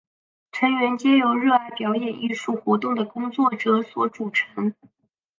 [0.51, 4.73] 成员皆由热爱表演艺术活动的工作者所组成。